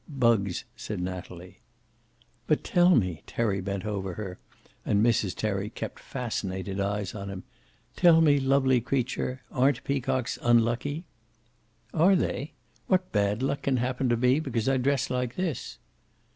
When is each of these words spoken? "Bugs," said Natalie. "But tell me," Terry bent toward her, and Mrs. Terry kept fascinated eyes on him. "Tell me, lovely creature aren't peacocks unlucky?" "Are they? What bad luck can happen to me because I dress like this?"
"Bugs," 0.09 0.65
said 0.75 0.99
Natalie. 0.99 1.59
"But 2.47 2.63
tell 2.63 2.95
me," 2.95 3.21
Terry 3.27 3.61
bent 3.61 3.83
toward 3.83 4.17
her, 4.17 4.39
and 4.83 5.05
Mrs. 5.05 5.35
Terry 5.35 5.69
kept 5.69 5.99
fascinated 5.99 6.79
eyes 6.79 7.13
on 7.13 7.29
him. 7.29 7.43
"Tell 7.95 8.19
me, 8.19 8.39
lovely 8.39 8.81
creature 8.81 9.43
aren't 9.51 9.83
peacocks 9.83 10.39
unlucky?" 10.41 11.03
"Are 11.93 12.15
they? 12.15 12.53
What 12.87 13.11
bad 13.11 13.43
luck 13.43 13.61
can 13.61 13.77
happen 13.77 14.09
to 14.09 14.17
me 14.17 14.39
because 14.39 14.67
I 14.67 14.77
dress 14.77 15.11
like 15.11 15.35
this?" 15.35 15.77